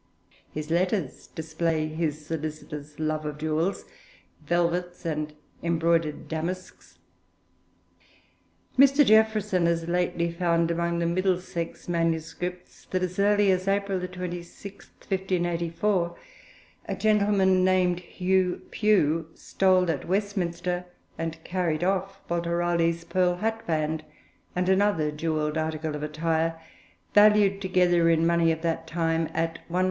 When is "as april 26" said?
13.51-14.87